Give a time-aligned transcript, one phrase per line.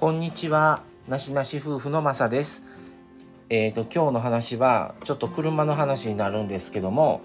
[0.00, 0.82] こんにちは。
[1.08, 2.64] なしなし夫婦のまさです。
[3.50, 7.20] えっ、ー、と今日の話はちょっと車の話になるんですけども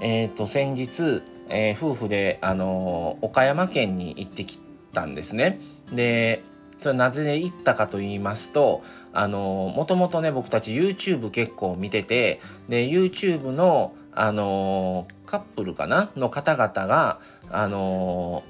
[0.00, 4.58] えっ、ー、と先日、えー、夫婦であの岡山県に行ってき
[4.92, 5.60] たんですね。
[5.92, 6.42] で
[6.80, 8.82] それなぜ行ったかと言いますと
[9.12, 16.10] あのもともとね僕たち YouTube 結構見ててで YouTube のあのカップルかな？
[16.16, 18.42] の方々があの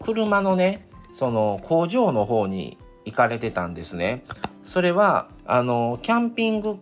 [0.00, 2.77] 車のねその工場の方に
[3.08, 4.24] 行かれてたんですね。
[4.64, 6.78] それはあのキャンピング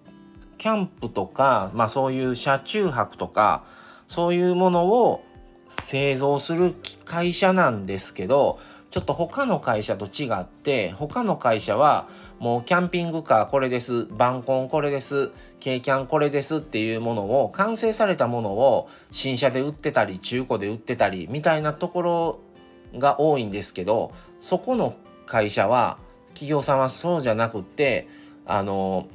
[0.58, 3.64] キャンプとか、まあ、そういう車中泊とか
[4.08, 5.24] そういうものを
[5.82, 8.58] 製造する会社なんですけど
[8.90, 12.08] ちょっと他の会社と違って他の会社は
[12.38, 15.30] もうキャンピングカーこれですバンコンこれです
[15.62, 22.40] 軽キャンこれですっていうものを完成されたものを新車で売ってたり中古で売ってたりみたいなところ
[22.98, 24.94] が多いんですけどそこの
[25.26, 25.98] 会社は
[26.36, 28.06] 企業さんはそうじゃなくて
[28.44, 29.08] あの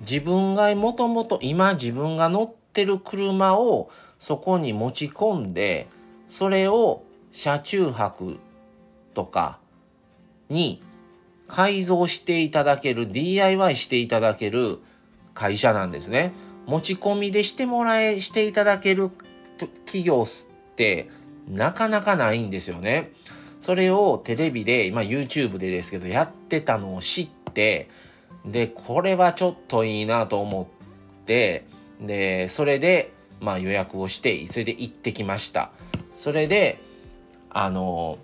[0.00, 5.88] 自分がもともと今自分が乗ってる車をそこに持ち込んで
[6.28, 8.38] それを車中泊
[9.12, 9.58] とか
[10.48, 10.80] に
[11.48, 14.78] 改造していただける DIY していただける
[15.34, 16.32] 会社なんですね。
[16.66, 19.10] 持ち込みでしてもらえしていただける
[19.86, 21.08] 企業って
[21.48, 23.10] なかなかないんですよね。
[23.60, 27.88] それをテレビで、今 YouTube でですけどやってたのを知って、
[28.44, 31.66] で、これはちょっといいなと思って、
[32.00, 35.70] で、それで、まあ予約をして、それで行ってきました。
[36.16, 36.78] それで、
[37.50, 38.18] あの、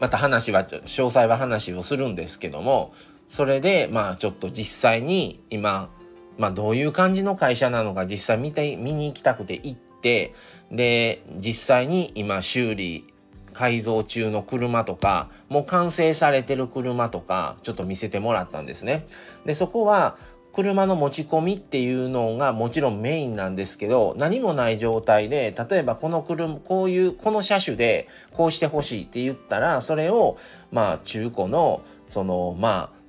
[0.00, 2.92] また話は、詳細は話をするんですけども、
[3.28, 5.90] それで、まあちょっと実際に今、
[6.38, 10.34] まあどういう感じの会社なのか実際見て、見に行きたくて行って、
[10.70, 13.11] で、実際に今修理
[13.52, 19.06] 改造中の車とかもう完成されてる車とかちょっと見せてもらったんですね。
[19.44, 20.16] でそこは
[20.52, 30.36] 車の持ち込みっていうのがもちろんメインなんですけど何もない状態で例えばこの車こういうこの車種でこうしてほしいって言ったらそれを
[30.70, 33.02] まあ中古のそのまあ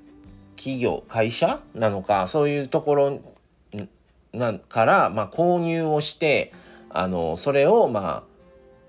[0.56, 3.20] 企業会社なのかそういうところ
[4.32, 6.54] なからまあ購入をして
[6.90, 8.33] あのそれをまあ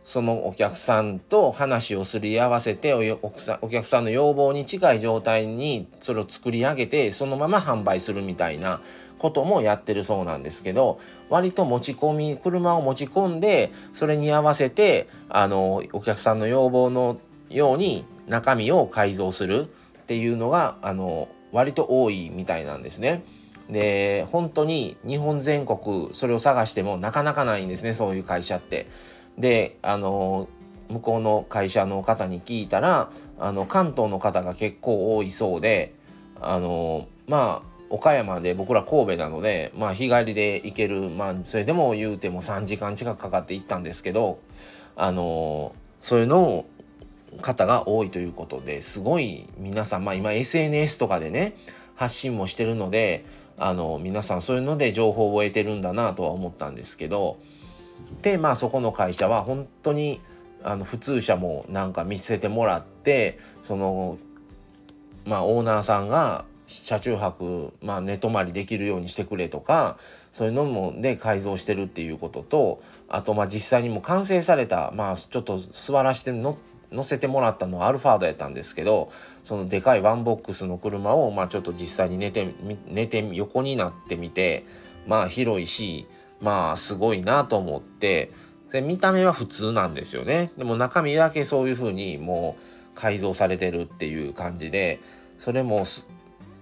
[0.05, 8.83] そのお客さんと話をすり合わせてお客さんの要望に近い状態にそれを作り上げてそのまま販売するみたいな
[9.19, 11.01] こともやってるそうなんですけど
[11.31, 19.69] 割と持ち込み車を持ち込んでそれに合わせてあのお客さんの要望のように中身を改造する
[20.01, 23.25] っていうのがあの割と多いみたいなんですね。
[23.71, 28.87] で本当に日本全国それを探してもなかなかないんですねそういう会社って。
[29.39, 30.49] であの
[30.89, 35.95] 向こうの会社の方に聞いたらあの関東の方が結構多いそうで
[36.41, 44.41] あのまあ岡山で僕ら神戸なので、まあ、日帰りで行ける、まあ、それでも言うても3時間近くかかって行ったんですけど
[44.97, 46.67] あのそういうのを
[47.41, 51.57] 方が多いということですごい皆さん、まあ、今 SNS とかでね
[51.95, 53.25] 発信もしてるので
[53.57, 57.39] あの皆さんそういうので情報を得てるんだなとは思ったんですけど
[58.23, 60.21] でまあそこの会社は本当に
[60.63, 64.19] あの普通車もなんか見せてもらってその
[65.25, 69.99] まあオーナーさんが車中泊、まあ、寝泊まりできるようにしてくれとか
[70.33, 76.57] そういうのもで改造してるっていうこととあとまあ実際にも完成されたまあちょっと座らして乗
[77.03, 79.13] せてもらったのはアルファードやったんですけど
[79.45, 82.55] そのでかいワンボックスの車をまあちょっと実際に寝て
[82.87, 84.65] 寝て横になってみて
[85.07, 86.07] まあ広いし
[86.45, 88.31] まあすごいなと思って
[88.71, 90.51] で見た目は普通なんですよね。
[90.59, 95.01] でも中身だけそういう風にもう改造されてるっていう感じで
[95.39, 95.85] それも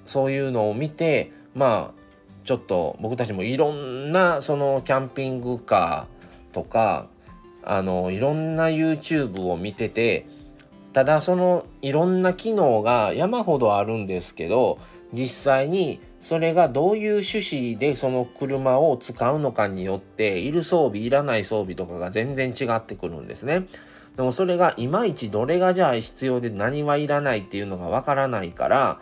[0.04, 2.02] そういうのを見てまあ
[2.44, 7.08] ちょっと僕たちもいろんなそのキャンピングカーとか
[7.62, 10.26] あのいろんな YouTube を見てて
[10.92, 14.78] ただそのいろんな機能が山ほどあるんですけど
[15.12, 17.38] 実際にそれがどういう趣
[17.72, 23.66] 旨でその車を使うのかによっている装備いらない装備とかが全然違ってくるんですね。
[24.16, 29.00] でもそれがいまいちどれがじゃあ必要で何はいらないっていうのがわからないから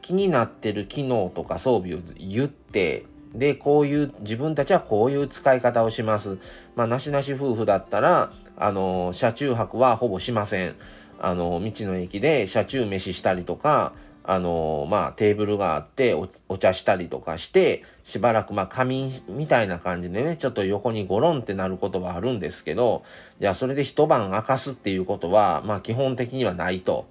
[0.00, 6.38] 気になってる機能とか装備を言ってでこういう自分たちはこういう使い方をします。
[6.76, 10.76] まあなしなし夫婦だったらあの車中泊はほぼしません。
[11.20, 13.92] あの道の駅で車中飯したりとか
[14.24, 16.14] あのまあテーブルがあって
[16.48, 23.04] お茶したりとかしてしばらくまあ仮眠みたいな感じでねちょっと横にゴロンってなることはあるんですけど
[23.38, 27.06] じゃあそれで一晩明かすっていうことはまあ基本的にはないと。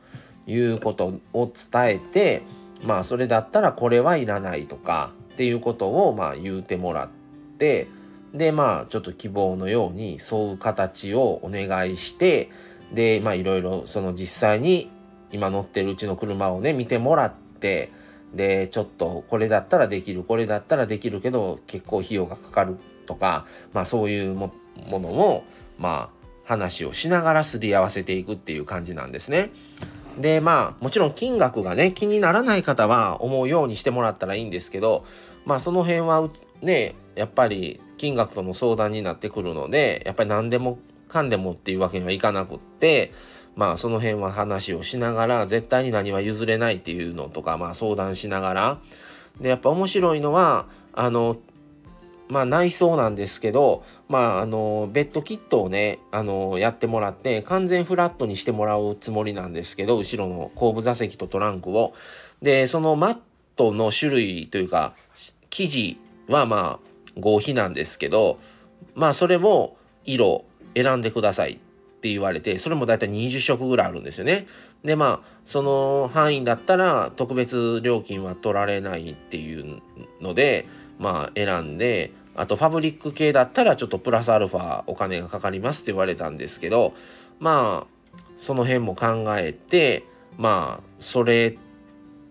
[0.48, 2.42] いうことを伝えて
[2.84, 7.10] まあそれだったらこれはいらないとかっていうことをまあ言うてもらっ
[7.58, 7.88] て
[8.34, 12.50] でまあちょっと希望のように沿う形をお願いして
[12.94, 14.92] でまあいろいろその実際に
[15.34, 17.92] 今乗ってるうちの車をね見てもらって
[18.34, 25.44] でちょっとこれだったらできるこれだったらできるけど結構費用がかかるとかまあそういうものを
[25.78, 29.52] まあ話をしながらすり合わせていくっていう感じなんですね。
[30.20, 35.06] でまあもちろん金額がね気にならない方は思うようにしてもらったらいいんですけど
[35.46, 36.30] まあその辺は
[36.62, 40.78] ねやっぱり金額との相談になってくるのでやっぱり何でも
[41.08, 43.12] かんでもっていうわけにはいかなくって
[43.56, 48.78] まあその辺は話をしながら絶対に何は譲れないっていうのとかまあ相談しながら
[49.40, 51.38] でやっぱ面白いのはあの
[52.30, 61.94] まあ内装なんですけど、まああの、ベッドキットをね、あの、やってもらって、完全フラットにしてもらうつもりなんですけど、後ろの後部座席とトランクを。
[62.42, 63.18] で、そのマッ
[63.56, 64.96] トの種類というか、
[65.50, 68.40] 生地はまあ合皮なんですけど、
[68.96, 70.46] まあそれも色
[70.76, 71.60] 選んでください
[72.04, 74.46] って言われて、それもだいたい20色ぐらいあるんですよね。
[74.84, 79.82] でまあその範囲だったら特別料金は取られないっていう
[80.20, 80.68] ので、
[81.00, 86.94] まあ選んで、あとファブリック系だったらちょっとプラスアルファお金がかかりますって言われたんですけど、
[87.40, 90.04] まあその辺も考えて、
[90.38, 91.58] まあそれ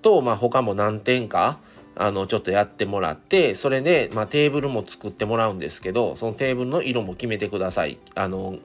[0.02, 1.58] と、まあ他も何点か、
[1.94, 8.58] あのちょっとやってもらってそれで、まあ、テーブルも作ってもらうんですけどそのテーブルの色も決めてくださいあの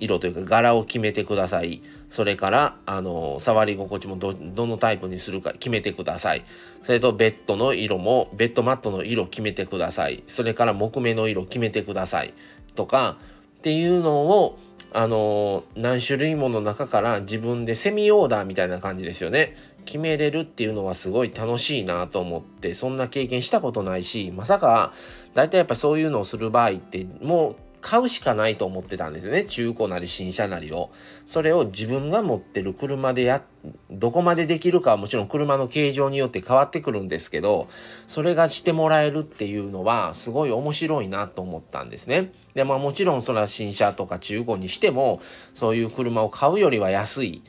[0.00, 1.82] 色というか柄を決めてください。
[2.10, 6.44] それからあの触り心地もどのタイプにするか決めてください。
[6.82, 10.22] それとベッドの色もベッドマットの色決めてください。
[10.26, 12.34] それから木目の色決めてください。
[12.74, 13.18] とか
[13.58, 14.58] っていうのを
[14.92, 19.56] あの何種類もの中から自分でセミオーダーみたいな感じですよね。
[19.84, 24.92] 決めれるっていうのはすごい楽しいなと思ってそんな経験したことないしまさか
[25.34, 29.44] 大体やっぱそういうのをする場合ってもう買うしかないと思ってたんですよね。
[29.44, 30.90] 中古なり新車なりを。
[31.26, 33.42] それを自分が持ってる車でや
[33.90, 37.68] どこまでできるかはもちろん車の形状によって変わってくるんですけど
[38.06, 42.32] それがしてもらえるっていうのはすごい面白いなと思ったんですね。
[42.54, 45.20] でまあもちろんそれは新車とか中古にしても
[45.52, 47.42] そういう車を買うよりは安い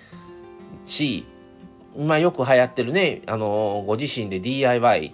[0.86, 1.26] し
[1.98, 5.14] まあよく流行ってるねあのご自身で DIY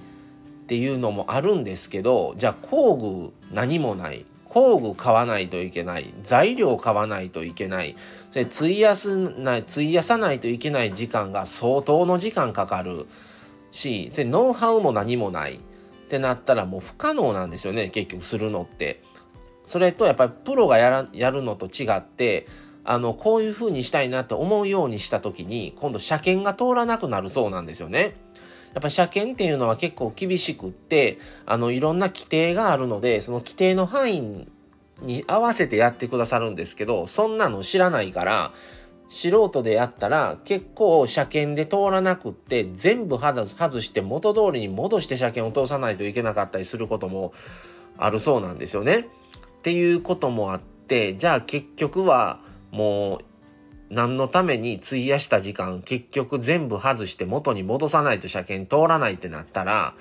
[0.63, 4.25] っていうのもあるんですけどじゃあ工具何もない。
[4.51, 7.95] 工具買わないといけない材料買わないといけない
[8.31, 13.07] そ費やすない費やさないといけない時間が相当の時間かかる
[13.71, 15.59] しそノウハウも何もないっ
[16.09, 19.01] てなったらもう不可能なんですよね結局するのって。
[19.63, 22.47] それとやっぱりプロがやらやるのと違って
[22.83, 28.15] あのこういう風にしたいなって思うようにした時に今度車検が通らなくなるそうなんですよね。
[28.73, 34.47] やっぱ車検っていうのは結構厳しくってあのいろんな規定があるのでその規定の範囲
[35.01, 38.53] に合わせてやってくださるんですけどそんなの知らないから
[39.11, 47.33] 素人でやったら結構車検で通らなくって全部外して元通りに戻して車検を通さないといけなかったりすることも
[47.97, 48.99] あるそうなんですよね。
[48.99, 52.39] っていうこともあってじゃあ結局は
[52.71, 53.25] もう
[53.91, 59.95] 何のために費やした時間結局全部外して元に戻さないと車検通らないってなったら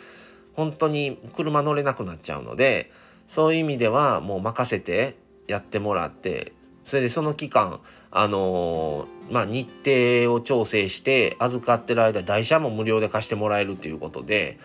[0.54, 2.92] 本当に車乗れなくなっちゃうので
[3.26, 5.16] そういう意味ではもう任せて
[5.48, 6.52] やってもらって
[6.84, 7.80] それでその期間
[8.12, 9.68] あのー、まあ日
[10.24, 14.58] 程を調整して預かってる間台車も無料で貸してもらえるということで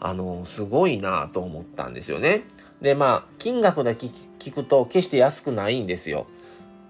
[0.00, 2.42] あのー、すごいなと思ったんですよね。
[2.80, 6.28] でまあ金額だけ聞くと決して安くないんですよ。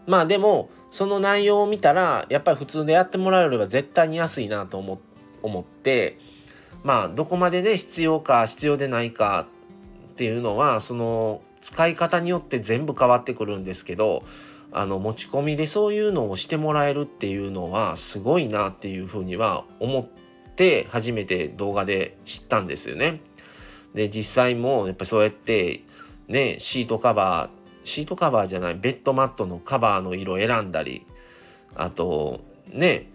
[0.07, 5.01] まあでもその内容を見たらやっぱり普通でやってもらえれば絶対に安いなと思
[5.43, 6.19] 思って
[6.83, 9.47] まあどこまでね必要か必要でないか
[10.13, 14.25] っていうのはその使い方によって全部変わってくるんですけど
[14.73, 20.07] あの持ち込みでそういうのをしてもらえるっていうのはすごいなっていうふうには思っ
[20.57, 23.21] て初めて動画で知ったんですよね。
[23.95, 25.85] で実際もやっぱそうやって
[26.29, 27.58] ねシートカバー
[27.89, 31.07] シートカバーじゃないベッドマットのカバーの色選んだり
[31.75, 33.11] あとね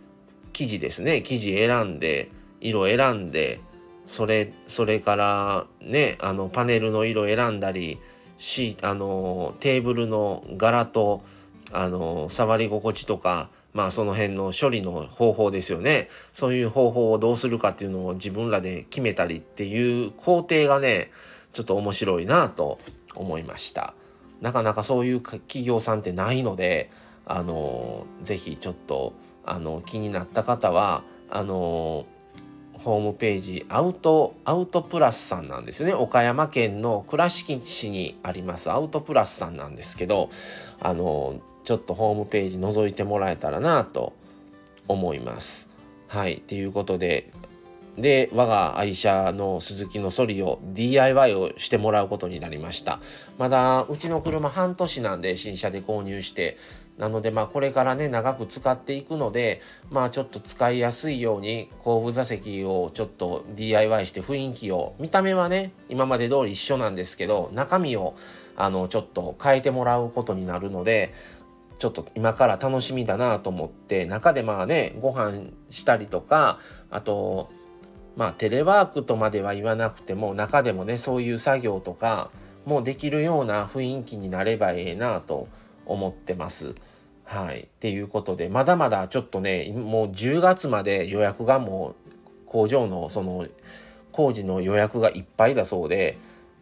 [0.51, 3.61] 生地ですね生地選んで色選んで
[4.07, 7.99] それそれからねあのパネルの色選んだり
[8.39, 11.23] しあのテーブルの柄と
[11.71, 21.11] あの触り心地とかまあその辺の処理の方法ですよねそういう方法をどうするかっていうのを自分らで決めたりっていう工程がね
[21.53, 22.79] ちょっと面白いなと
[23.15, 23.93] 思いました。
[24.43, 26.91] なかなかそういう企業さんってないので
[27.25, 29.13] あのぜひちょっと
[29.45, 32.05] あの気になった方はあの
[32.73, 40.29] ホームページアウトアウトプラスさんなんですよね岡山県の倉敷市にありますアウトプラスさんなんですけど
[40.81, 44.11] あのちょっとホームページ覗いてもらえたらなと
[44.89, 45.69] 思います。
[46.09, 47.31] はいということで
[47.97, 52.99] で我が愛車の鈴木のソリを DIY をしてもらうことになりました。
[53.37, 56.57] まだうちの車半年なんで新車で購入して
[56.97, 68.15] なのでまあこれからね長く使っていくのでまあちょっと使いやすいように後部座席をちょっと DIY して雰囲気を見た目はね今まで通り一緒なんですけど中身を
[68.55, 71.13] あのちょっと変えてもらうことになるので
[71.79, 76.59] ちょっと今から楽しみだなと思って中でまあねご飯したりとか
[76.91, 77.49] あと
[78.15, 82.29] まあテレワークとまでは言わなくても中でもねそういう作業とか
[82.65, 85.47] もできるような雰囲気になればええなと
[85.85, 86.75] 思ってます。
[87.25, 87.61] はい。
[87.61, 92.13] っていうことで、まだまだちょっとね、もう10月まで予約がもう
[92.45, 93.47] 工場のその
[94.11, 96.17] 工事の予約がいっぱいだそうで、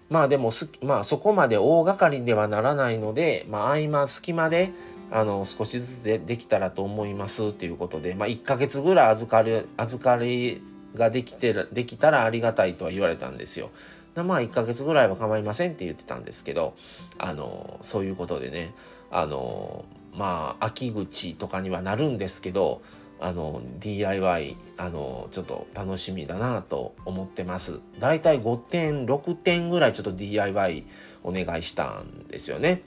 [0.09, 4.71] まあでもまあそこまで大掛かりではならないので、まあ合間隙間で、
[5.13, 10.61] あの少しずつでできたらと思いますということで、まあ1ヶ月ぐらい預かり、預かり
[10.95, 13.71] ができてできたらありがたいとは言われたんですよ。
[14.15, 16.75] まあ1ヶ月ぐらいは構いませんって言ってたんですけど、
[17.17, 18.73] あの、そういうことでね、
[19.11, 22.81] あのまあ秋口とかにはなるんですけど
[23.19, 27.79] あの DIY あのちょっと楽しみだなと思ってます。
[27.99, 30.85] だいたい5点6点ぐらいちょっと DIY
[31.23, 32.81] お願いしたんですよね。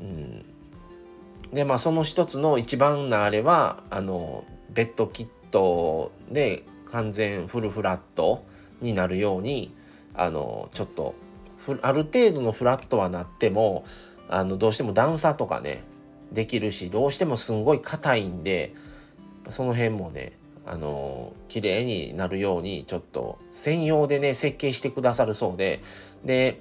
[0.00, 0.44] うん。
[1.52, 8.44] でまあその一つの一番なあれはあのベッドキットで完全フルフラット
[8.80, 9.74] になるように
[10.14, 11.14] あのちょっと
[11.82, 13.84] ある程度のフラットはなっても
[14.28, 15.82] あのどうしても段差とかね
[16.32, 18.74] できるしどうしてもすんごい硬いんで
[19.48, 25.80] その辺もねあの綺麗になるようにちょっと専用でね設計してくださるそうで
[26.24, 26.60] で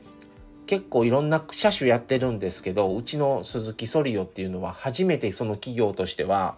[0.67, 6.57] 結構いろんな車種やってるんですけどうちの鈴木ソリオっていうのは初めてその企業としては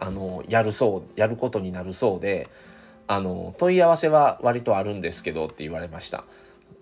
[0.00, 2.48] あのやるそうやることになるそうで
[3.06, 6.24] あの問い合わせは割とあるんですけどって言われました。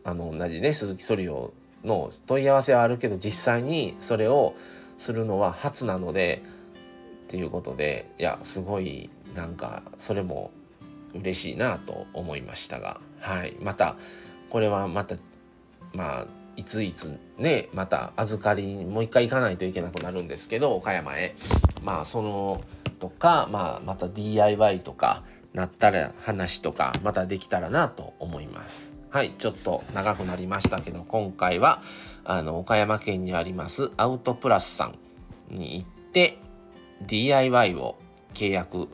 [0.04, 1.52] あの同じね鈴木ソリオ
[1.84, 4.54] の問い合わせはあるけど実際にそれを
[4.98, 6.42] するのは初なので
[7.24, 10.52] っていうことでいやすごいなんかそれも
[11.14, 13.56] 嬉しいなと思いましたがはい。
[13.60, 13.96] また
[14.50, 15.16] これはまた
[15.92, 21.34] まあいついつねまた預かりにもう一回行かないといけなくなるんですけど岡山へ。
[21.82, 22.62] まあその
[22.98, 25.22] とか、まあ、また DIY とか
[25.54, 28.96] なったら話とかまたできたらなと思います。
[29.10, 31.82] はい、ちょっと長くなりましたけど、今回は、
[32.24, 34.98] あの、岡山県にありますアウトプラスさん
[35.48, 36.38] に行って、
[37.06, 37.96] DIY を
[38.34, 38.88] 契約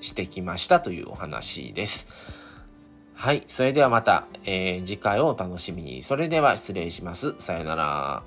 [0.00, 2.08] してきましたというお話です。
[3.14, 6.02] はい、それではまた、えー、次回をお楽しみに。
[6.02, 7.34] それでは失礼します。
[7.38, 8.22] さよなら。